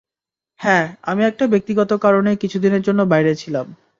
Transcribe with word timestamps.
হ্যাঁ, 0.59 0.85
আমি 1.03 1.21
একটা 1.25 1.45
ব্যক্তিগত 1.47 1.91
কারণে 1.97 2.31
কিছুদিনের 2.35 2.81
জন্য 2.81 3.01
বাইরে 3.05 3.31
ছিলাম। 3.35 3.67